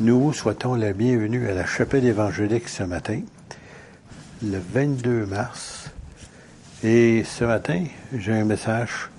[0.00, 3.20] Nous vous souhaitons la bienvenue à la chapelle évangélique ce matin,
[4.42, 5.90] le 22 mars.
[6.84, 7.84] Et ce matin,
[8.16, 9.10] j'ai un message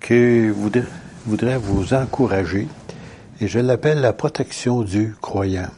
[0.00, 0.84] que voudrais,
[1.26, 2.68] voudrais vous encourager
[3.40, 5.70] et je l'appelle la protection du croyant.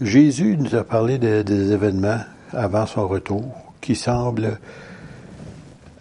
[0.00, 2.20] Jésus nous a parlé de- des événements
[2.52, 3.44] avant son retour
[3.80, 4.58] qui semblent,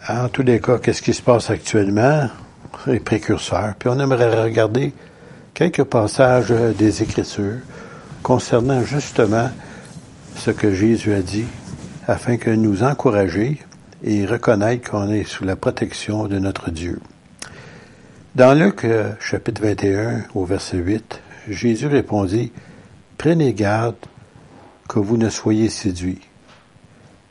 [0.09, 2.27] en tous les cas, qu'est-ce qui se passe actuellement,
[2.87, 3.75] les précurseurs.
[3.79, 4.93] Puis on aimerait regarder
[5.53, 7.59] quelques passages des Écritures
[8.23, 9.49] concernant justement
[10.35, 11.45] ce que Jésus a dit
[12.07, 13.59] afin que nous encourager
[14.03, 16.99] et reconnaître qu'on est sous la protection de notre Dieu.
[18.35, 22.51] Dans Luc euh, chapitre 21 au verset 8, Jésus répondit,
[23.17, 23.95] Prenez garde
[24.89, 26.21] que vous ne soyez séduits,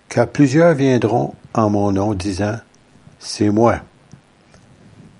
[0.08, 2.56] car plusieurs viendront en mon nom disant,
[3.18, 3.80] C'est moi.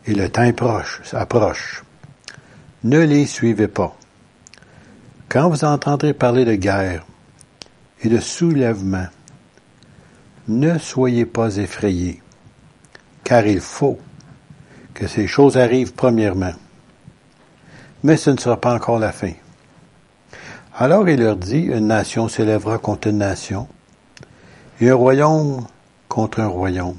[0.07, 1.83] Et le temps est proche, approche.
[2.85, 3.97] Ne les suivez pas.
[5.29, 7.07] Quand vous entendrez parler de guerre
[8.03, 9.07] et de soulèvement,
[10.49, 12.21] ne soyez pas effrayés,
[13.23, 14.01] car il faut
[14.95, 16.55] que ces choses arrivent premièrement.
[18.03, 19.33] Mais ce ne sera pas encore la fin.
[20.77, 23.69] Alors il leur dit, une nation s'élèvera contre une nation,
[24.81, 25.69] et un royaume
[26.09, 26.99] contre un royaume.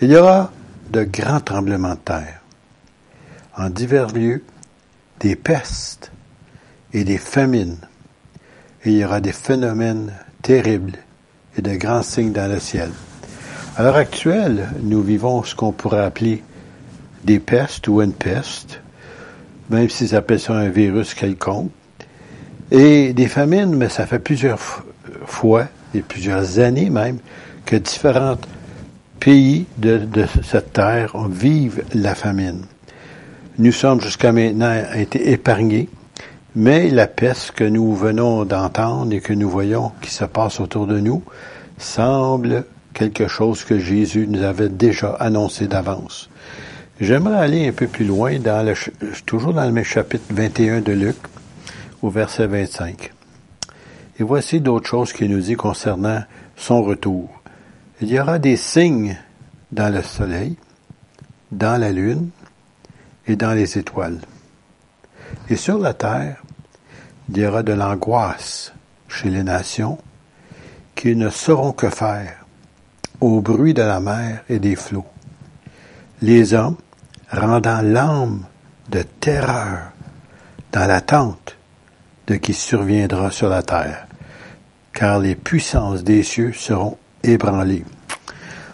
[0.00, 0.50] Il y aura
[0.88, 2.40] de grands tremblements de terre
[3.56, 4.42] en divers lieux,
[5.20, 6.12] des pestes
[6.92, 7.78] et des famines.
[8.84, 10.98] Et il y aura des phénomènes terribles
[11.56, 12.90] et de grands signes dans le ciel.
[13.76, 16.42] À l'heure actuelle, nous vivons ce qu'on pourrait appeler
[17.24, 18.80] des pestes ou une peste,
[19.70, 21.70] même s'ils appellent ça un virus quelconque.
[22.70, 24.84] Et des famines, mais ça fait plusieurs
[25.24, 27.18] fois, et plusieurs années même,
[27.64, 28.38] que différents
[29.20, 32.64] pays de, de cette terre vivent la famine.
[33.58, 35.88] Nous sommes jusqu'à maintenant été épargnés,
[36.54, 40.86] mais la peste que nous venons d'entendre et que nous voyons qui se passe autour
[40.86, 41.22] de nous
[41.78, 46.28] semble quelque chose que Jésus nous avait déjà annoncé d'avance.
[47.00, 48.74] J'aimerais aller un peu plus loin, dans le,
[49.24, 51.16] toujours dans le même chapitre 21 de Luc,
[52.02, 53.10] au verset 25.
[54.18, 56.22] Et voici d'autres choses qu'il nous dit concernant
[56.56, 57.30] son retour.
[58.02, 59.16] Il y aura des signes
[59.72, 60.56] dans le soleil,
[61.52, 62.28] dans la lune
[63.26, 64.20] et dans les étoiles.
[65.48, 66.42] Et sur la terre,
[67.28, 68.72] il y aura de l'angoisse
[69.08, 69.98] chez les nations
[70.94, 72.44] qui ne sauront que faire
[73.20, 75.06] au bruit de la mer et des flots.
[76.22, 76.76] Les hommes
[77.30, 78.44] rendant l'âme
[78.90, 79.90] de terreur
[80.72, 81.56] dans l'attente
[82.26, 84.06] de qui surviendra sur la terre,
[84.92, 87.84] car les puissances des cieux seront ébranlées.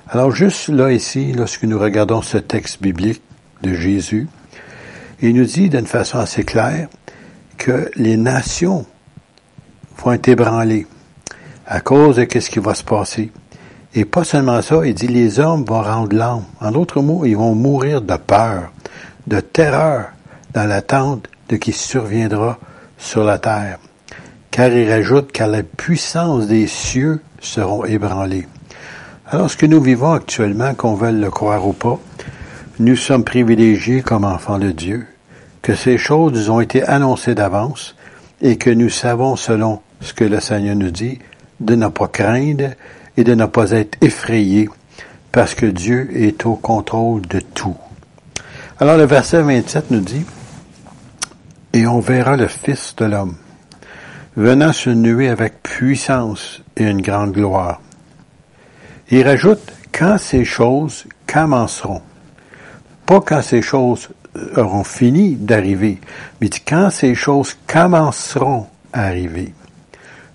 [0.08, 3.22] Alors juste là ici, lorsque nous regardons ce texte biblique
[3.62, 4.28] de Jésus,
[5.22, 6.88] il nous dit d'une façon assez claire
[7.56, 8.84] que les nations
[9.98, 10.86] vont être ébranlées
[11.66, 13.30] à cause de ce qui va se passer.
[13.94, 16.44] Et pas seulement ça, il dit les hommes vont rendre l'âme.
[16.60, 18.72] En d'autres mots, ils vont mourir de peur,
[19.26, 20.06] de terreur,
[20.54, 22.58] dans l'attente de qui surviendra
[22.98, 23.78] sur la terre.
[24.50, 28.48] Car il rajoute car la puissance des cieux seront ébranlées.
[29.30, 31.98] Alors, ce que nous vivons actuellement, qu'on veuille le croire ou pas,
[32.78, 35.06] nous sommes privilégiés comme enfants de Dieu,
[35.62, 37.94] que ces choses ont été annoncées d'avance
[38.40, 41.20] et que nous savons, selon ce que le Seigneur nous dit,
[41.60, 42.70] de ne pas craindre
[43.16, 44.68] et de ne pas être effrayés,
[45.30, 47.76] parce que Dieu est au contrôle de tout.
[48.80, 50.24] Alors le verset 27 nous dit,
[51.72, 53.36] Et on verra le Fils de l'homme,
[54.36, 57.80] venant se nuer avec puissance et une grande gloire.
[59.10, 62.02] Il rajoute, quand ces choses commenceront,
[63.06, 64.08] pas quand ces choses
[64.56, 65.98] auront fini d'arriver,
[66.40, 69.52] mais quand ces choses commenceront à arriver.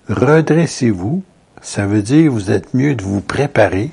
[0.08, 1.22] Redressez-vous,
[1.60, 3.90] ça veut dire vous êtes mieux de vous préparer,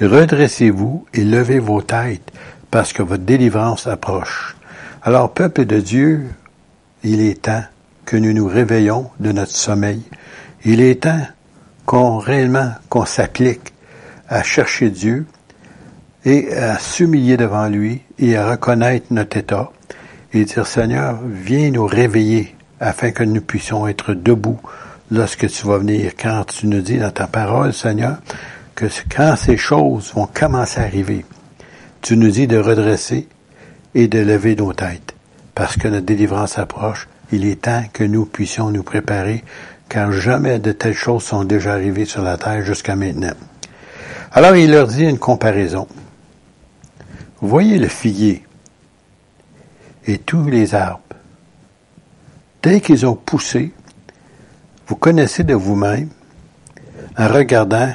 [0.00, 2.30] redressez-vous et levez vos têtes,
[2.70, 4.56] parce que votre délivrance approche.
[5.02, 6.26] Alors, peuple de Dieu,
[7.02, 7.64] il est temps
[8.04, 10.02] que nous nous réveillons de notre sommeil.
[10.64, 11.26] Il est temps
[11.86, 13.72] qu'on réellement, qu'on s'applique
[14.28, 15.26] à chercher Dieu
[16.24, 19.70] et à s'humilier devant lui et à reconnaître notre état
[20.32, 24.60] et dire Seigneur, viens nous réveiller afin que nous puissions être debout
[25.10, 28.18] lorsque tu vas venir, quand tu nous dis dans ta parole, Seigneur,
[28.74, 31.24] que quand ces choses vont commencer à arriver,
[32.00, 33.28] tu nous dis de redresser
[33.94, 35.14] et de lever nos têtes,
[35.54, 37.08] parce que notre délivrance approche.
[37.32, 39.44] Il est temps que nous puissions nous préparer,
[39.88, 43.34] car jamais de telles choses sont déjà arrivées sur la terre jusqu'à maintenant.
[44.32, 45.86] Alors il leur dit une comparaison.
[47.42, 48.44] Voyez le figuier
[50.06, 51.00] et tous les arbres.
[52.62, 53.72] dès qu'ils ont poussé,
[54.86, 56.10] vous connaissez de vous-même
[57.16, 57.94] en regardant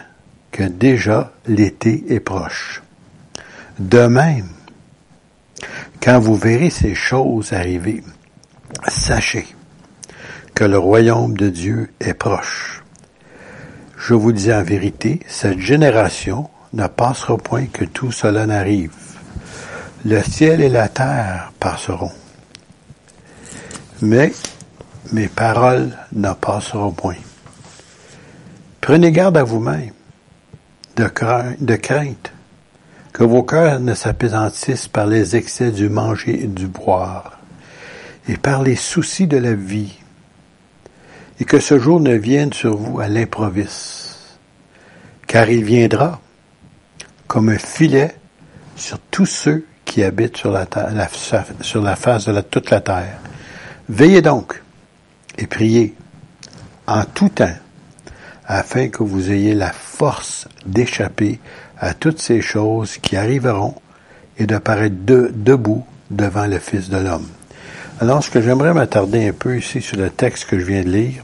[0.51, 2.81] que déjà l'été est proche.
[3.77, 4.49] De même,
[6.01, 8.03] quand vous verrez ces choses arriver,
[8.87, 9.45] sachez
[10.55, 12.83] que le royaume de Dieu est proche.
[13.95, 19.04] Je vous dis en vérité, cette génération ne passera point que tout cela n'arrive.
[20.07, 22.11] Le ciel et la terre passeront.
[24.03, 24.31] Mais
[25.11, 27.15] mes paroles ne passeront point.
[28.81, 29.93] Prenez garde à vous-même
[30.95, 32.31] de, crainte
[33.13, 37.39] que vos cœurs ne s'apaisantissent par les excès du manger et du boire,
[38.29, 39.97] et par les soucis de la vie,
[41.39, 44.37] et que ce jour ne vienne sur vous à l'improviste,
[45.25, 46.21] car il viendra
[47.27, 48.15] comme un filet
[48.75, 50.67] sur tous ceux qui habitent sur la,
[51.61, 53.17] sur la face de toute la terre.
[53.87, 54.61] Veillez donc
[55.37, 55.93] et priez
[56.85, 57.55] en tout temps
[58.45, 61.39] afin que vous ayez la force d'échapper
[61.79, 63.75] à toutes ces choses qui arriveront
[64.37, 67.29] et de paraître debout devant le Fils de l'homme.
[68.01, 70.89] Alors, ce que j'aimerais m'attarder un peu ici sur le texte que je viens de
[70.89, 71.23] lire,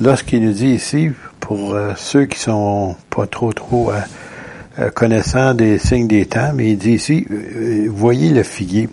[0.00, 1.10] lorsqu'il nous dit ici,
[1.40, 3.98] pour euh, ceux qui sont pas trop trop euh,
[4.78, 7.26] euh, connaissants des signes des temps, mais il dit ici,
[7.88, 8.88] voyez le figuier.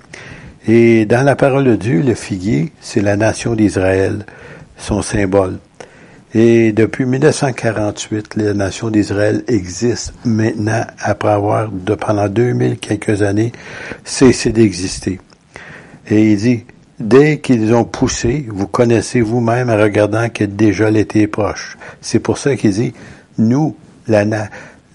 [0.67, 4.25] Et dans la parole de Dieu, le figuier, c'est la nation d'Israël,
[4.77, 5.59] son symbole.
[6.33, 13.53] Et depuis 1948, la nation d'Israël existe maintenant, après avoir, de, pendant 2000 quelques années,
[14.03, 15.21] cessé d'exister.
[16.09, 16.65] Et il dit,
[16.99, 21.77] dès qu'ils ont poussé, vous connaissez vous-même en regardant que déjà l'été est proche.
[22.01, 22.93] C'est pour ça qu'il dit,
[23.37, 23.75] nous,
[24.07, 24.25] la,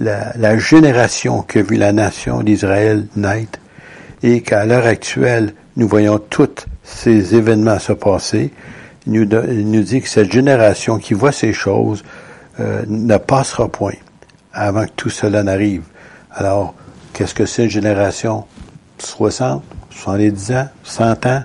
[0.01, 3.59] la, la génération qui a vu la nation d'Israël naître,
[4.23, 8.51] et qu'à l'heure actuelle, nous voyons tous ces événements se passer,
[9.07, 12.05] il nous, nous dit que cette génération qui voit ces choses
[12.59, 13.95] euh, ne passera point
[14.53, 15.83] avant que tout cela n'arrive.
[16.33, 16.75] Alors,
[17.13, 18.45] qu'est-ce que c'est une génération?
[18.99, 21.43] 60, 70 ans, 100 ans?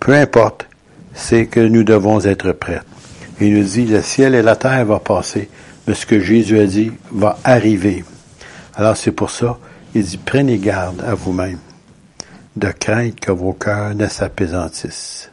[0.00, 0.66] Peu importe,
[1.14, 2.80] c'est que nous devons être prêts.
[3.40, 5.48] Il nous dit, le ciel et la terre vont passer,
[5.86, 8.04] mais ce que Jésus a dit va arriver.
[8.74, 9.58] Alors c'est pour ça,
[9.94, 11.58] il dit, prenez garde à vous-même
[12.56, 15.30] de crainte que vos cœurs ne s'apaisantissent.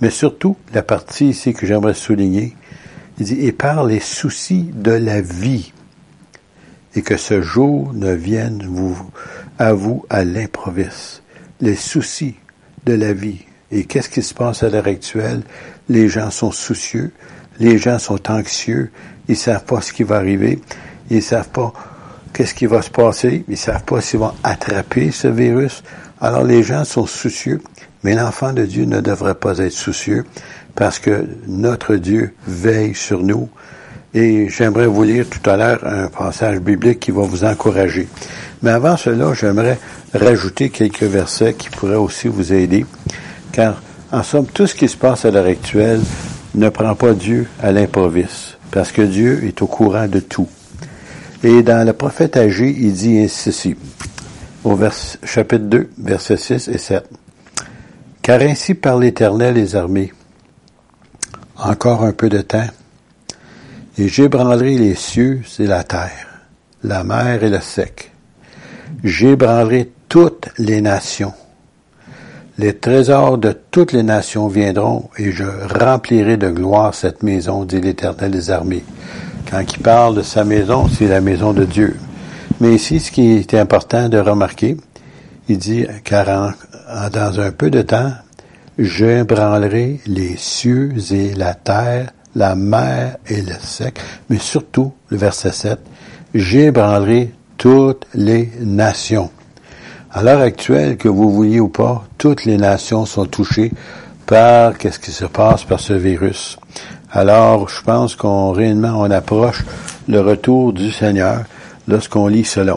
[0.00, 2.56] Mais surtout, la partie ici que j'aimerais souligner,
[3.18, 5.72] il dit, et par les soucis de la vie,
[6.94, 9.10] et que ce jour ne vienne vous,
[9.58, 11.22] à vous à l'improviste.
[11.60, 12.36] Les soucis
[12.86, 13.44] de la vie.
[13.70, 15.42] Et qu'est-ce qui se passe à l'heure actuelle?
[15.88, 17.12] Les gens sont soucieux,
[17.58, 18.90] les gens sont anxieux,
[19.30, 20.60] ils savent pas ce qui va arriver,
[21.08, 21.72] ils savent pas
[22.32, 25.82] qu'est-ce qui va se passer, ils savent pas s'ils vont attraper ce virus.
[26.20, 27.62] Alors les gens sont soucieux,
[28.02, 30.24] mais l'enfant de Dieu ne devrait pas être soucieux
[30.74, 33.48] parce que notre Dieu veille sur nous.
[34.12, 38.08] Et j'aimerais vous lire tout à l'heure un passage biblique qui va vous encourager.
[38.62, 39.78] Mais avant cela, j'aimerais
[40.12, 42.84] rajouter quelques versets qui pourraient aussi vous aider,
[43.52, 43.80] car
[44.10, 46.00] en somme, tout ce qui se passe à l'heure actuelle
[46.56, 50.48] ne prend pas Dieu à l'improviste, parce que Dieu est au courant de tout.
[51.42, 53.76] Et dans le prophète âgé, il dit ceci
[54.64, 54.78] au
[55.24, 57.08] chapitre 2, versets 6 et 7.
[58.22, 60.12] Car ainsi par l'Éternel les armées,
[61.56, 62.68] encore un peu de temps,
[63.98, 66.42] et j'ébranlerai les cieux et la terre,
[66.82, 68.12] la mer et le sec.
[69.02, 71.32] J'ébranlerai toutes les nations.
[72.60, 75.44] Les trésors de toutes les nations viendront, et je
[75.82, 78.84] remplirai de gloire cette maison, dit l'Éternel des armées.
[79.50, 81.96] Quand il parle de sa maison, c'est la maison de Dieu.
[82.60, 84.76] Mais ici, ce qui est important de remarquer,
[85.48, 86.52] il dit, car
[87.10, 88.12] dans un peu de temps,
[88.78, 93.98] j'ébranlerai les cieux et la terre, la mer et le sec,
[94.28, 95.78] mais surtout, le verset 7,
[96.34, 99.30] j'ébranlerai toutes les nations.
[100.12, 103.70] À l'heure actuelle, que vous vouliez ou pas, toutes les nations sont touchées
[104.26, 106.58] par qu'est-ce qui se passe par ce virus.
[107.12, 109.64] Alors, je pense qu'on réellement on approche
[110.08, 111.44] le retour du Seigneur
[111.86, 112.76] lorsqu'on lit cela.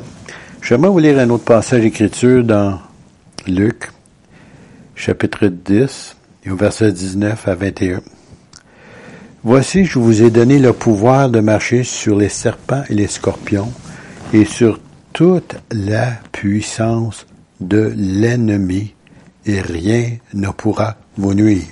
[0.61, 2.79] J'aimerais vous lire un autre passage d'écriture dans
[3.47, 3.91] Luc,
[4.93, 8.01] chapitre 10, et au verset 19 à 21.
[9.43, 13.73] Voici, je vous ai donné le pouvoir de marcher sur les serpents et les scorpions,
[14.33, 14.79] et sur
[15.13, 17.25] toute la puissance
[17.61, 18.93] de l'ennemi,
[19.45, 21.63] et rien ne pourra vous nuire.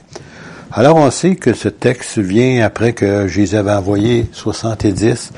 [0.72, 5.34] Alors on sait que ce texte vient après que Jésus avait envoyé 70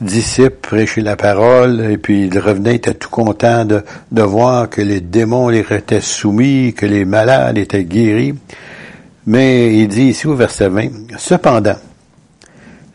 [0.00, 3.82] disciples prêcher la parole, et puis il revenait, était tout content de,
[4.12, 8.34] de voir que les démons les étaient soumis, que les malades étaient guéris.
[9.26, 11.76] Mais il dit ici au verset 20, Cependant,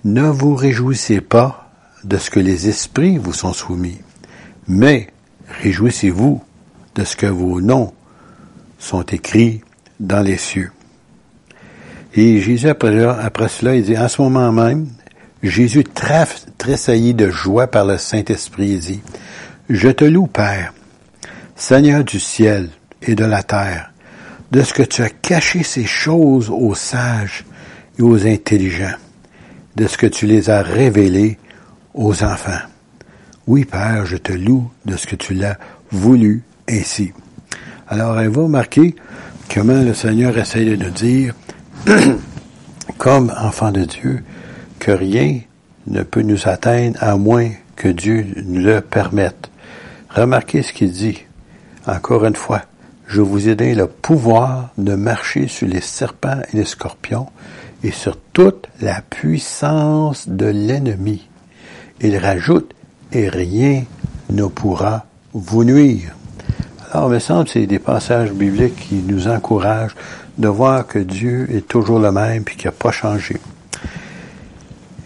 [0.04, 1.70] ne vous réjouissez pas
[2.04, 3.98] de ce que les esprits vous sont soumis,
[4.68, 5.08] mais
[5.62, 6.42] réjouissez-vous
[6.96, 7.94] de ce que vos noms
[8.80, 9.62] sont écrits
[10.00, 10.72] dans les cieux.
[12.16, 14.88] Et Jésus, après, cela, il dit, en ce moment même,
[15.44, 15.84] Jésus
[16.58, 19.02] tressaillit de joie par le Saint-Esprit et dit,
[19.70, 20.74] Je te loue, Père,
[21.56, 22.70] Seigneur du ciel
[23.02, 23.92] et de la terre,
[24.52, 27.44] de ce que tu as caché ces choses aux sages
[28.00, 28.96] et aux intelligents,
[29.76, 31.38] de ce que tu les as révélées
[31.94, 32.62] aux enfants.
[33.48, 35.58] Oui, Père, je te loue de ce que tu l'as
[35.92, 37.14] voulu ainsi.
[37.88, 38.96] Alors, elle va remarquer
[39.54, 41.36] comment le Seigneur essaie de nous dire,
[42.98, 44.24] comme enfant de Dieu,
[44.80, 45.42] que rien
[45.86, 49.52] ne peut nous atteindre à moins que Dieu nous le permette?
[50.10, 51.22] Remarquez ce qu'il dit.
[51.86, 52.64] Encore une fois,
[53.06, 57.28] je vous ai donné le pouvoir de marcher sur les serpents et les scorpions
[57.84, 61.28] et sur toute la puissance de l'ennemi.
[62.02, 62.74] Il rajoute,
[63.12, 63.84] et rien
[64.30, 66.16] ne pourra vous nuire.
[66.92, 69.96] Alors, il me semble que c'est des passages bibliques qui nous encouragent
[70.38, 73.38] de voir que Dieu est toujours le même et qu'il n'a pas changé.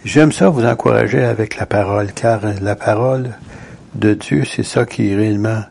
[0.04, 3.30] J'aime ça vous encourager avec la parole, car la parole
[3.94, 5.62] de Dieu, c'est ça qui est réellement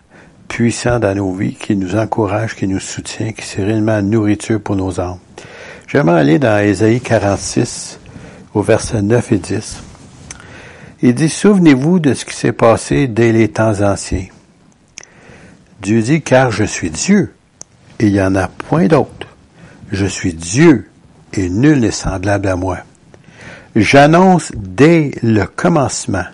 [0.47, 4.75] puissant dans nos vies, qui nous encourage, qui nous soutient, qui c'est réellement nourriture pour
[4.75, 5.19] nos âmes.
[5.87, 7.99] J'aimerais aller dans Ésaïe 46,
[8.53, 9.83] au verset 9 et 10.
[11.01, 14.25] Il dit, souvenez-vous de ce qui s'est passé dès les temps anciens.
[15.81, 17.33] Dieu dit, car je suis Dieu,
[17.99, 19.27] et il n'y en a point d'autre.
[19.91, 20.89] Je suis Dieu,
[21.33, 22.79] et nul n'est semblable à moi.
[23.77, 26.25] J'annonce dès le commencement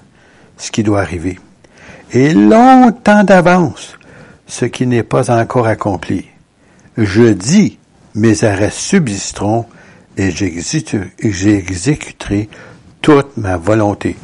[0.57, 1.37] ce qui doit arriver,
[2.11, 3.99] et longtemps d'avance
[4.47, 6.25] ce qui n'est pas encore accompli.
[6.97, 7.77] Je dis,
[8.15, 9.67] mes arrêts subsisteront,
[10.17, 12.49] et j'exécuterai
[13.01, 14.15] toute ma volonté.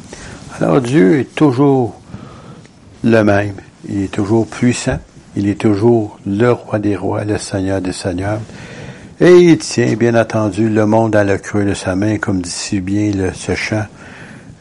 [0.62, 2.00] Alors Dieu est toujours
[3.02, 3.56] le même,
[3.88, 5.00] il est toujours puissant,
[5.34, 8.38] il est toujours le roi des rois, le seigneur des seigneurs.
[9.20, 12.48] Et il tient, bien entendu, le monde dans le creux de sa main, comme dit
[12.48, 13.86] si bien ce chant,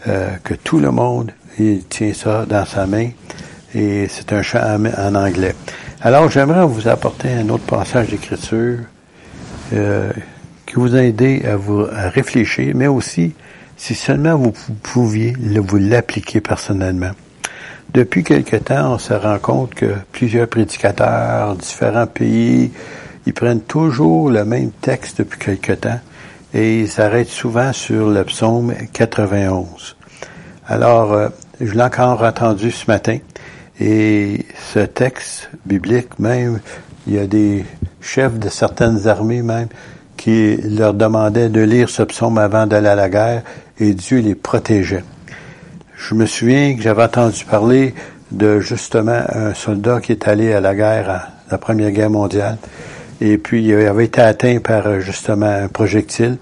[0.08, 3.10] euh, que tout le monde, il tient ça dans sa main.
[3.76, 4.60] Et c'est un chant
[4.98, 5.54] en, anglais.
[6.02, 8.80] Alors, j'aimerais vous apporter un autre passage d'écriture
[9.74, 10.12] euh,
[10.66, 13.36] qui vous a aidé à vous à réfléchir, mais aussi,
[13.82, 17.14] si seulement vous pouviez vous l'appliquer personnellement.
[17.96, 22.72] Depuis quelque temps, on se rend compte que plusieurs prédicateurs, différents pays,
[23.26, 26.00] ils prennent toujours le même texte depuis quelque temps
[26.54, 29.96] et ils s'arrêtent souvent sur le psaume 91.
[30.68, 33.18] Alors, euh, je l'ai encore entendu ce matin
[33.80, 36.60] et ce texte biblique même,
[37.08, 37.66] il y a des
[38.00, 39.70] chefs de certaines armées même
[40.18, 43.42] qui leur demandaient de lire ce psaume avant d'aller à la guerre
[43.82, 45.04] et Dieu les protégeait.
[45.98, 47.94] Je me souviens que j'avais entendu parler
[48.32, 52.58] de justement un soldat qui est allé à la guerre, à la Première Guerre mondiale,
[53.20, 56.38] et puis il avait été atteint par justement un projectile,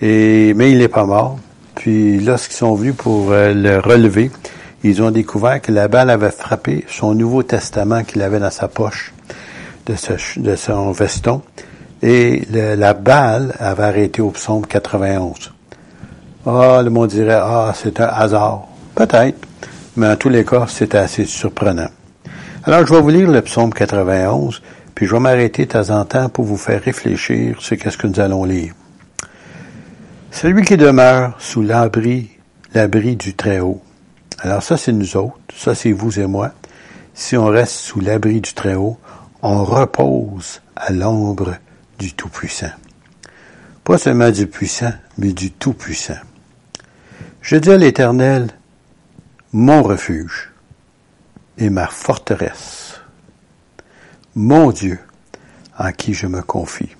[0.00, 1.38] et mais il n'est pas mort.
[1.74, 4.30] Puis lorsqu'ils sont venus pour euh, le relever,
[4.82, 8.68] ils ont découvert que la balle avait frappé son Nouveau Testament qu'il avait dans sa
[8.68, 9.12] poche
[9.86, 9.94] de,
[10.38, 11.42] de son veston,
[12.02, 15.52] et la balle avait arrêté au psaume 91.
[16.44, 18.66] Ah, le monde dirait, ah, c'est un hasard.
[18.96, 19.46] Peut-être,
[19.96, 21.88] mais en tous les cas, c'est assez surprenant.
[22.64, 24.60] Alors, je vais vous lire le psaume 91,
[24.92, 28.08] puis je vais m'arrêter de temps en temps pour vous faire réfléchir sur ce que
[28.08, 28.74] nous allons lire.
[30.32, 32.30] Celui qui demeure sous l'abri,
[32.74, 33.80] l'abri du Très-Haut.
[34.40, 36.50] Alors ça, c'est nous autres, ça c'est vous et moi.
[37.14, 38.98] Si on reste sous l'abri du Très-Haut,
[39.42, 41.54] on repose à l'ombre
[42.00, 42.72] du Tout-Puissant.
[43.84, 46.14] Pas seulement du puissant, mais du Tout-Puissant.
[47.42, 48.50] Je dis à l'Éternel,
[49.52, 50.52] mon refuge
[51.58, 53.00] et ma forteresse,
[54.36, 55.00] mon Dieu
[55.76, 56.94] en qui je me confie.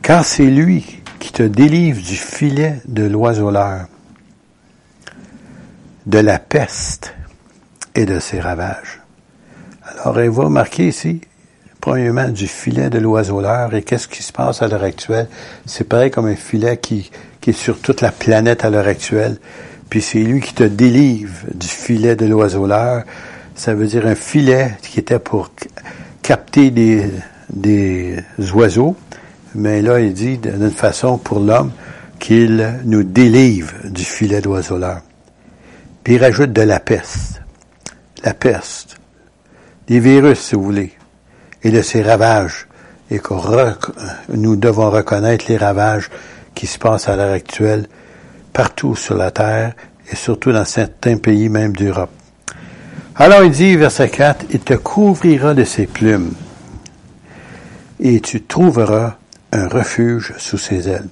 [0.00, 3.86] Car c'est lui qui te délivre du filet de l'oiseleur,
[6.06, 7.14] de la peste
[7.94, 9.02] et de ses ravages.
[9.82, 11.20] Alors, il va marquer ici,
[11.80, 13.74] premièrement, du filet de l'oiseleur.
[13.74, 15.28] Et qu'est-ce qui se passe à l'heure actuelle?
[15.66, 17.10] C'est pareil comme un filet qui,
[17.42, 19.36] qui est sur toute la planète à l'heure actuelle
[19.92, 23.02] puis c'est lui qui te délivre du filet de l'oiseleur.
[23.54, 25.50] Ça veut dire un filet qui était pour
[26.22, 27.10] capter des,
[27.50, 28.16] des
[28.54, 28.96] oiseaux,
[29.54, 31.72] mais là il dit d'une façon pour l'homme
[32.18, 35.02] qu'il nous délivre du filet d'oiseleur.
[36.02, 37.42] Puis il rajoute de la peste.
[38.24, 38.96] La peste.
[39.88, 40.92] Des virus, si vous voulez.
[41.64, 42.66] Et de ses ravages.
[43.10, 43.34] et que
[44.34, 46.08] nous devons reconnaître les ravages
[46.54, 47.86] qui se passent à l'heure actuelle
[48.52, 49.74] partout sur la terre
[50.10, 52.10] et surtout dans certains pays même d'Europe.
[53.16, 56.32] Alors il dit, verset 4, il te couvrira de ses plumes
[58.00, 59.16] et tu trouveras
[59.52, 61.08] un refuge sous ses ailes.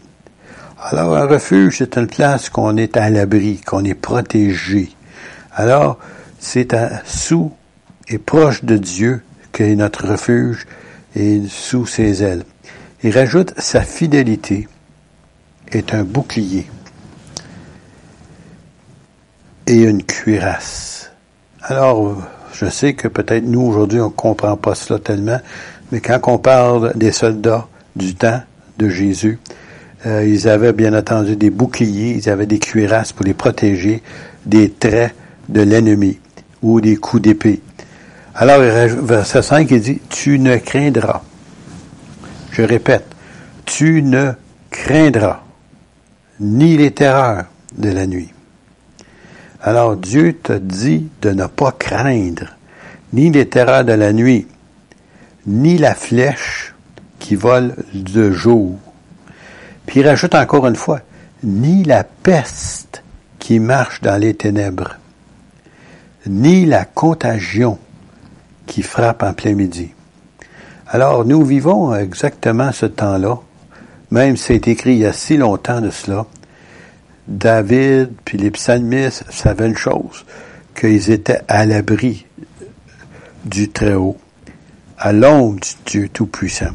[0.83, 4.91] Alors un refuge, c'est une place qu'on est à l'abri, qu'on est protégé.
[5.55, 5.99] Alors
[6.39, 7.53] c'est sous
[8.09, 10.67] et proche de Dieu qu'est notre refuge
[11.15, 12.45] et sous ses ailes.
[13.03, 14.69] Il rajoute sa fidélité
[15.73, 16.67] est un bouclier
[19.67, 21.11] et une cuirasse.
[21.63, 22.17] Alors,
[22.53, 25.39] je sais que peut-être nous, aujourd'hui, on ne comprend pas cela tellement,
[25.93, 28.43] mais quand on parle des soldats du temps
[28.79, 29.39] de Jésus,
[30.07, 34.03] euh, ils avaient bien entendu des boucliers, ils avaient des cuirasses pour les protéger
[34.47, 35.15] des traits
[35.49, 36.19] de l'ennemi
[36.63, 37.61] ou des coups d'épée.
[38.35, 41.23] Alors, verset 5, il dit, tu ne craindras.
[42.53, 43.07] Je répète,
[43.67, 44.33] tu ne
[44.71, 45.43] craindras
[46.41, 47.45] ni les terreurs
[47.77, 48.33] de la nuit.
[49.63, 52.57] Alors Dieu te dit de ne pas craindre
[53.13, 54.47] ni les terreurs de la nuit,
[55.47, 56.75] ni la flèche
[57.19, 58.79] qui vole de jour.
[59.87, 61.01] Puis il rajoute encore une fois,
[61.43, 63.03] ni la peste
[63.39, 64.97] qui marche dans les ténèbres,
[66.27, 67.79] ni la contagion
[68.67, 69.91] qui frappe en plein midi.
[70.87, 73.39] Alors nous vivons exactement ce temps-là,
[74.11, 76.27] même si c'est écrit il y a si longtemps de cela,
[77.29, 80.25] David puis les psalmistes savaient une chose,
[80.75, 82.27] qu'ils étaient à l'abri
[83.45, 84.17] du Très-Haut,
[84.99, 86.73] à l'ombre du Dieu Tout-Puissant.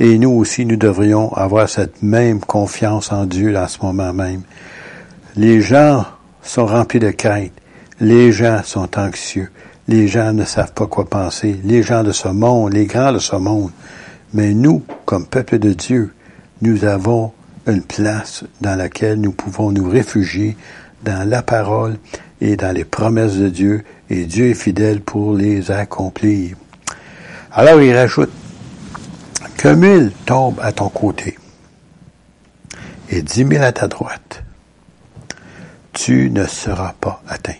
[0.00, 4.42] Et nous aussi, nous devrions avoir cette même confiance en Dieu à ce moment même.
[5.34, 6.04] Les gens
[6.42, 7.52] sont remplis de crainte.
[8.00, 9.50] Les gens sont anxieux.
[9.88, 11.58] Les gens ne savent pas quoi penser.
[11.64, 13.70] Les gens de ce monde, les grands de ce monde.
[14.32, 16.12] Mais nous, comme peuple de Dieu,
[16.62, 17.32] nous avons
[17.66, 20.56] une place dans laquelle nous pouvons nous réfugier
[21.04, 21.98] dans la parole
[22.40, 26.56] et dans les promesses de Dieu, et Dieu est fidèle pour les accomplir.
[27.52, 28.30] Alors il rajoute,
[29.56, 31.36] que mille tombent à ton côté
[33.10, 34.44] et dix mille à ta droite,
[35.92, 37.54] tu ne seras pas atteint.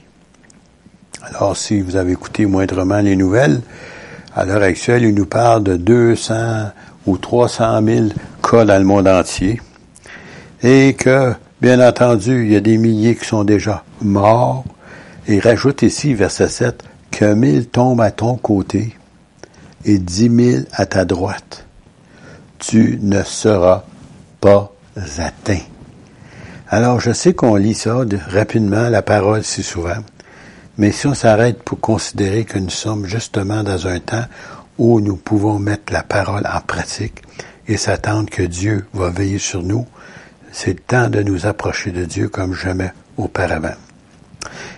[1.23, 3.61] Alors si vous avez écouté moindrement les nouvelles,
[4.35, 6.71] à l'heure actuelle, il nous parle de 200
[7.07, 8.07] ou 300 000
[8.49, 9.61] cas dans le monde entier
[10.63, 14.65] et que, bien entendu, il y a des milliers qui sont déjà morts.
[15.27, 18.97] Et rajoute ici, verset 7, que mille tombent à ton côté
[19.85, 21.67] et dix mille à ta droite.
[22.59, 23.85] Tu ne seras
[24.41, 24.73] pas
[25.19, 25.61] atteint.
[26.69, 29.99] Alors, je sais qu'on lit ça rapidement, la parole si souvent,
[30.77, 34.25] mais si on s'arrête pour considérer que nous sommes justement dans un temps
[34.77, 37.23] où nous pouvons mettre la parole en pratique
[37.69, 39.87] et s'attendre que Dieu va veiller sur nous,
[40.51, 43.75] c'est le temps de nous approcher de Dieu comme jamais auparavant.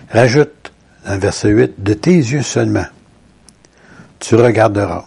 [0.09, 0.73] Rajoute
[1.05, 2.85] dans le verset 8, de tes yeux seulement,
[4.19, 5.05] tu regarderas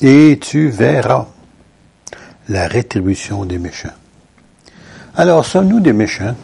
[0.00, 1.26] et tu verras
[2.48, 3.92] la rétribution des méchants.
[5.16, 6.36] Alors, sommes-nous des méchants?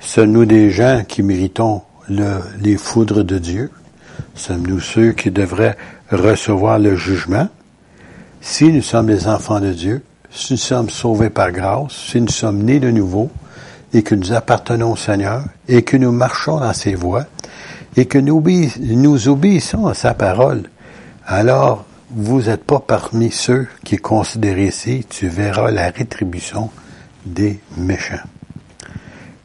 [0.00, 3.70] Sommes-nous des gens qui méritons les foudres de Dieu?
[4.34, 5.76] Sommes-nous ceux qui devraient
[6.10, 7.48] recevoir le jugement?
[8.40, 12.28] Si nous sommes les enfants de Dieu, si nous sommes sauvés par grâce, si nous
[12.28, 13.30] sommes nés de nouveau
[13.92, 17.26] et que nous appartenons au Seigneur et que nous marchons dans ses voies
[17.96, 20.68] et que nous, obéissons à sa parole,
[21.26, 26.70] alors vous n'êtes pas parmi ceux qui considéré ici, tu verras la rétribution
[27.24, 28.16] des méchants.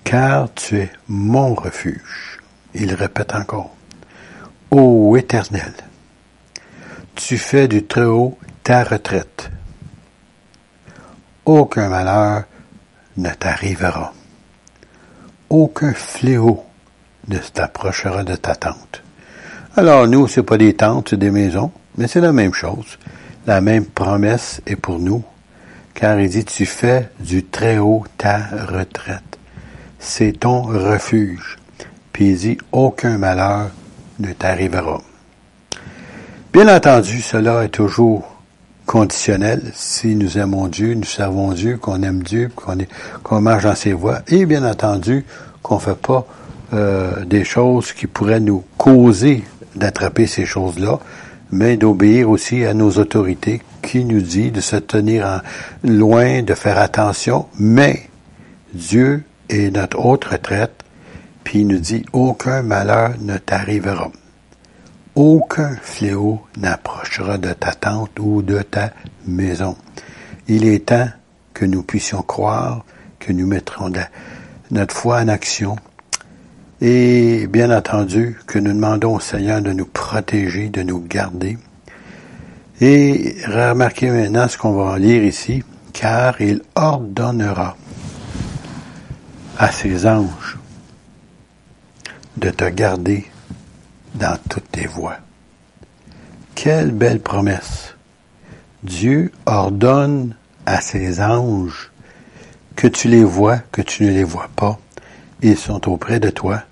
[0.04, 2.40] Car tu es mon refuge.
[2.74, 3.74] Il répète encore.
[4.70, 5.74] Ô Éternel,
[7.16, 9.52] tu fais du Très-Haut ta retraite
[11.46, 12.44] aucun malheur
[13.18, 14.14] ne t'arrivera.
[15.50, 16.64] Aucun fléau
[17.28, 19.04] ne t'approchera de ta tente.
[19.76, 22.98] Alors nous, c'est pas des tentes, c'est des maisons, mais c'est la même chose.
[23.48, 25.24] La même promesse est pour nous,
[25.94, 29.38] car il dit, tu fais du très haut ta retraite.
[30.00, 31.58] C'est ton refuge.
[32.14, 33.72] Puis il dit, aucun malheur
[34.20, 35.02] ne t'arrivera.
[36.54, 38.31] Bien entendu, cela est toujours
[38.86, 39.62] conditionnel.
[39.74, 42.78] Si nous aimons Dieu, nous servons Dieu, qu'on aime Dieu, qu'on
[43.24, 45.26] qu'on marche dans ses voies, et bien entendu
[45.62, 46.26] qu'on ne fait pas
[46.74, 49.44] euh, des choses qui pourraient nous causer
[49.76, 51.00] d'attraper ces choses-là,
[51.52, 55.42] mais d'obéir aussi à nos autorités qui nous dit de se tenir
[55.84, 58.10] loin, de faire attention, mais
[58.74, 60.84] Dieu est notre haute retraite,
[61.44, 64.12] puis il nous dit aucun malheur ne t'arrivera.
[65.16, 68.92] Aucun fléau n'approchera de ta tente ou de ta
[69.26, 69.76] maison.
[70.48, 71.10] Il est temps
[71.54, 72.86] que nous puissions croire,
[73.20, 73.92] que nous mettrons
[74.72, 75.76] notre foi en action
[76.82, 81.58] et bien entendu que nous demandons au Seigneur de nous protéger, de nous garder.
[82.80, 87.78] Et remarquez maintenant ce qu'on va lire ici, car il ordonnera
[89.60, 90.58] à ses anges
[92.38, 93.31] de te garder
[94.16, 95.18] dans toutes tes voies.
[96.56, 97.96] Quelle belle promesse.
[98.84, 101.92] Dieu ordonne à ses anges
[102.76, 104.80] que tu les vois, que tu ne les vois pas.
[105.42, 106.64] Ils sont auprès de toi,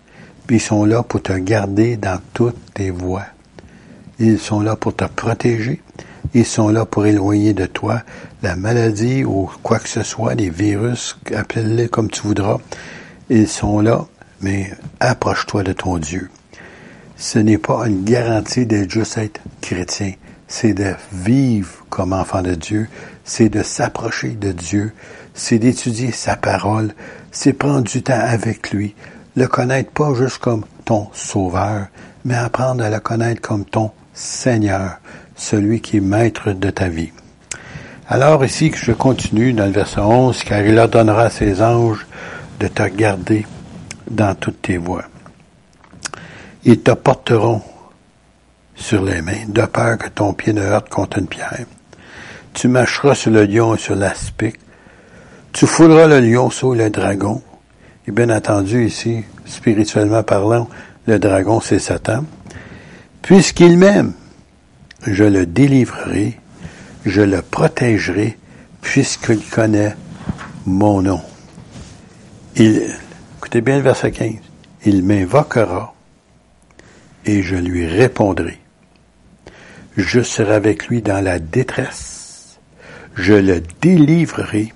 [0.50, 3.26] ils sont là pour te garder dans toutes tes voies.
[4.20, 5.82] Ils sont là pour te protéger.
[6.34, 8.02] Ils sont là pour éloigner de toi
[8.44, 12.58] la maladie ou quoi que ce soit, les virus, appelle-les comme tu voudras.
[13.30, 14.06] Ils sont là,
[14.42, 16.30] mais approche-toi de ton Dieu
[17.20, 20.14] ce n'est pas une garantie d'être juste être chrétien.
[20.48, 22.88] C'est de vivre comme enfant de Dieu.
[23.26, 24.94] C'est de s'approcher de Dieu.
[25.34, 26.94] C'est d'étudier sa parole.
[27.32, 28.96] C'est prendre du temps avec lui.
[29.36, 31.88] Le connaître pas juste comme ton sauveur,
[32.24, 34.98] mais apprendre à le connaître comme ton Seigneur,
[35.36, 37.12] celui qui est maître de ta vie.
[38.08, 42.08] Alors ici, je continue dans le verset 11, car il ordonnera à ses anges
[42.62, 43.46] de te garder
[44.10, 45.04] dans toutes tes voies.
[46.66, 47.62] Ils te porteront
[48.76, 51.66] sur les mains, de peur que ton pied ne heurte contre une pierre.
[52.54, 54.58] Tu marcheras sur le lion et sur l'aspic.
[55.54, 57.42] Tu fouleras le lion sur le dragon.
[58.08, 60.68] Et bien entendu, ici, spirituellement parlant,
[61.06, 62.26] le dragon, c'est Satan.
[63.22, 64.14] Puisqu'il m'aime,
[65.06, 66.40] je le délivrerai,
[67.06, 68.38] je le protégerai,
[68.82, 69.96] puisqu'il connaît
[70.66, 71.22] mon nom.
[72.56, 72.84] Il,
[73.38, 74.34] écoutez bien le verset 15.
[74.86, 75.94] Il m'invoquera
[77.30, 78.58] et je lui répondrai.
[79.96, 82.58] Je serai avec lui dans la détresse.
[83.14, 84.74] Je le délivrerai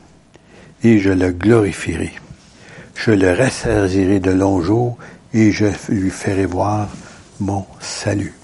[0.84, 2.14] et je le glorifierai.
[2.94, 5.00] Je le ressaisirai de longs jours
[5.34, 6.90] et je lui ferai voir
[7.40, 8.36] mon salut.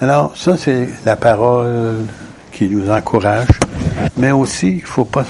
[0.00, 2.06] Alors, ça, c'est la parole
[2.50, 3.48] qui nous encourage,
[4.16, 5.26] mais aussi, il ne faut pas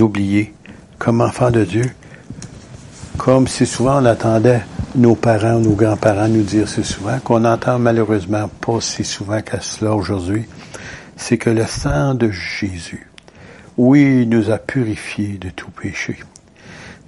[0.00, 0.52] oublier,
[0.98, 1.88] comme enfant de Dieu,
[3.18, 4.62] comme si souvent on attendait
[4.96, 9.60] nos parents, nos grands-parents nous dire si souvent, qu'on entend malheureusement pas si souvent qu'à
[9.60, 10.46] cela aujourd'hui,
[11.16, 13.06] c'est que le sang de Jésus,
[13.76, 16.18] oui, il nous a purifiés de tout péché.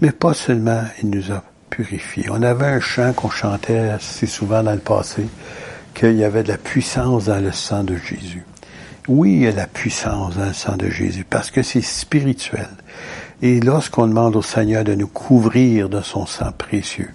[0.00, 2.26] Mais pas seulement il nous a purifiés.
[2.30, 5.26] On avait un chant qu'on chantait si souvent dans le passé,
[5.94, 8.44] qu'il y avait de la puissance dans le sang de Jésus.
[9.08, 12.68] Oui, il y a la puissance dans le sang de Jésus, parce que c'est spirituel.
[13.40, 17.10] Et lorsqu'on demande au Seigneur de nous couvrir de son sang précieux,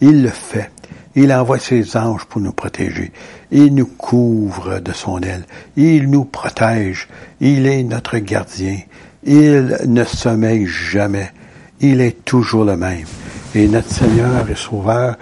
[0.00, 0.70] il le fait.
[1.16, 3.12] Il envoie ses anges pour nous protéger.
[3.50, 5.44] Il nous couvre de son aile.
[5.76, 7.08] Il nous protège.
[7.40, 8.78] Il est notre gardien.
[9.24, 11.32] Il ne sommeille jamais.
[11.80, 13.06] Il est toujours le même.
[13.54, 15.16] Et notre Seigneur et Sauveur,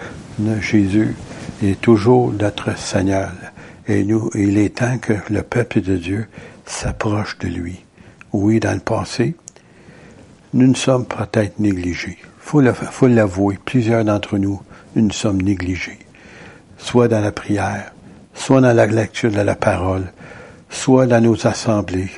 [0.60, 1.16] Jésus,
[1.62, 3.32] est toujours notre Seigneur.
[3.86, 6.26] Et nous, il est temps que le peuple de Dieu
[6.66, 7.82] s'approche de lui.
[8.32, 9.34] Oui, dans le passé,
[10.52, 12.18] nous ne sommes peut-être négligés.
[12.38, 13.58] Faut faut l'avouer.
[13.64, 14.60] Plusieurs d'entre nous
[15.00, 15.98] nous sommes négligés,
[16.76, 17.92] soit dans la prière,
[18.34, 20.12] soit dans la lecture de la parole,
[20.70, 22.10] soit dans nos assemblées.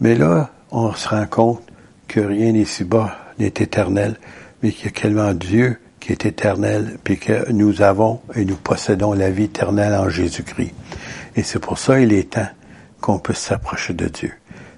[0.00, 1.62] Mais là, on se rend compte
[2.08, 4.16] que rien ici-bas n'est éternel,
[4.62, 8.56] mais qu'il y a tellement Dieu qui est éternel, puis que nous avons et nous
[8.56, 10.74] possédons la vie éternelle en Jésus-Christ.
[11.36, 12.48] Et c'est pour ça il est temps
[13.00, 14.32] qu'on puisse s'approcher de Dieu.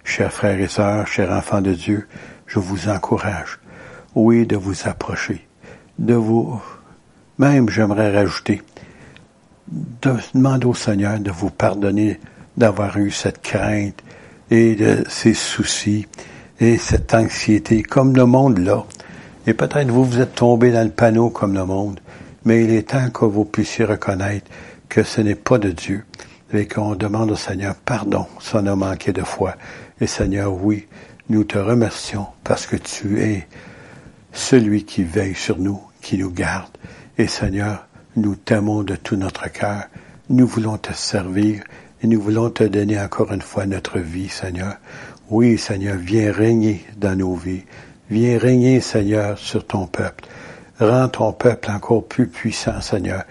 [0.04, 2.06] Chers frères et sœurs, chers enfants de Dieu,
[2.46, 3.58] je vous encourage,
[4.14, 5.46] oui, de vous approcher,
[5.98, 6.60] de vous
[7.38, 8.62] même, j'aimerais rajouter,
[9.68, 12.20] de demander au Seigneur de vous pardonner
[12.56, 14.02] d'avoir eu cette crainte
[14.50, 16.06] et de ces soucis
[16.60, 18.84] et cette anxiété comme le monde là.
[19.46, 22.00] Et peut-être vous vous êtes tombé dans le panneau comme le monde,
[22.44, 24.50] mais il est temps que vous puissiez reconnaître
[24.88, 26.04] que ce n'est pas de Dieu
[26.52, 29.56] et qu'on demande au Seigneur pardon si on a manqué de foi.
[30.00, 30.86] Et Seigneur, oui,
[31.28, 33.46] nous te remercions parce que tu es
[34.32, 36.70] celui qui veille sur nous, qui nous garde.
[37.18, 39.84] Et Seigneur, nous t'aimons de tout notre cœur.
[40.28, 41.62] Nous voulons te servir
[42.02, 44.74] et nous voulons te donner encore une fois notre vie, Seigneur.
[45.30, 47.64] Oui, Seigneur, viens régner dans nos vies.
[48.10, 50.24] Viens régner, Seigneur, sur ton peuple.
[50.78, 53.24] Rends ton peuple encore plus puissant, Seigneur,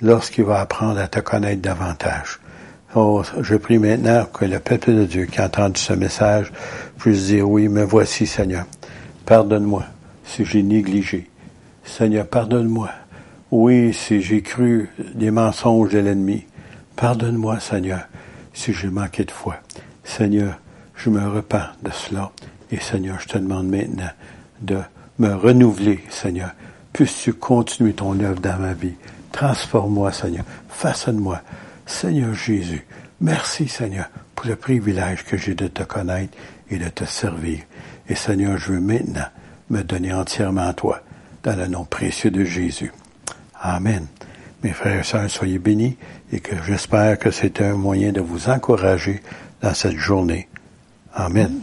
[0.00, 2.40] lorsqu'il va apprendre à te connaître davantage.
[2.94, 6.50] Oh, je prie maintenant que le peuple de Dieu qui a entendu ce message
[6.96, 8.64] puisse dire oui, mais voici, Seigneur.
[9.26, 9.84] Pardonne-moi
[10.24, 11.28] si j'ai négligé.
[11.84, 12.88] Seigneur, pardonne-moi
[13.50, 16.46] oui, si j'ai cru des mensonges de l'ennemi,
[16.96, 18.08] Pardonne-moi, Seigneur,
[18.54, 19.56] si j'ai manqué de foi.
[20.02, 20.58] Seigneur,
[20.94, 22.32] je me repens de cela.
[22.70, 24.10] Et Seigneur, je te demande maintenant
[24.62, 24.78] de
[25.18, 26.52] me renouveler, Seigneur.
[26.94, 28.94] Puisses-tu continuer ton œuvre dans ma vie?
[29.30, 30.44] Transforme-moi, Seigneur.
[30.70, 31.42] Façonne-moi.
[31.84, 32.86] Seigneur Jésus,
[33.20, 36.36] merci, Seigneur, pour le privilège que j'ai de te connaître
[36.70, 37.58] et de te servir.
[38.08, 39.28] Et Seigneur, je veux maintenant
[39.68, 41.02] me donner entièrement à toi,
[41.42, 42.90] dans le nom précieux de Jésus.
[43.60, 44.06] Amen.
[44.62, 45.96] Mes frères et sœurs, soyez bénis
[46.32, 49.22] et que j'espère que c'est un moyen de vous encourager
[49.62, 50.48] dans cette journée.
[51.14, 51.60] Amen.